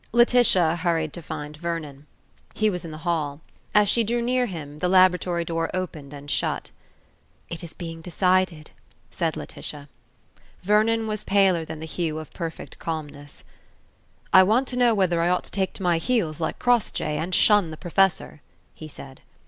[0.13, 2.07] Laetitia hurried to find Vernon.
[2.55, 3.39] He was in the hall.
[3.75, 6.71] As she drew near him, the laboratory door opened and shut.
[7.49, 8.71] "It is being decided,"
[9.11, 9.89] said Laetitia.
[10.63, 13.43] Vernon was paler than the hue of perfect calmness.
[14.33, 17.35] "I want to know whether I ought to take to my heels like Crossjay, and
[17.35, 18.41] shun the Professor,"
[18.73, 19.21] he said.